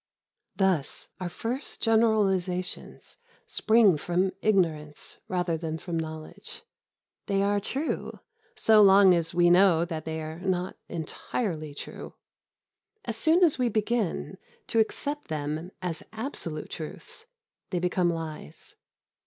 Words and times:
Thus 0.55 1.09
our 1.19 1.29
first 1.29 1.79
generalisations 1.79 3.19
spring 3.45 3.97
from 3.97 4.31
ignorance 4.41 5.19
rather 5.27 5.57
than 5.57 5.77
from 5.77 5.99
knowledge. 5.99 6.63
They 7.27 7.43
are 7.43 7.59
true, 7.59 8.19
so 8.55 8.81
long 8.81 9.13
as 9.13 9.35
we 9.35 9.51
know 9.51 9.85
that 9.85 10.05
they 10.05 10.19
are 10.21 10.39
not 10.39 10.75
entirely 10.89 11.75
true. 11.75 12.15
As 13.05 13.15
soon 13.15 13.43
as 13.43 13.59
we 13.59 13.69
begin 13.69 14.39
to 14.69 14.79
accept 14.79 15.27
them 15.27 15.69
as 15.83 16.01
absolute 16.11 16.71
truths, 16.71 17.27
they 17.69 17.77
become 17.77 18.09
lies. 18.11 18.75